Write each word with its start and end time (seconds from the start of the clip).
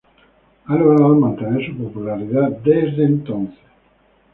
Ha 0.65 0.75
logrado 0.75 1.13
mantener 1.15 1.63
su 1.63 1.77
popularidad 1.77 2.49
desde 2.63 3.03
entonces. 3.03 3.59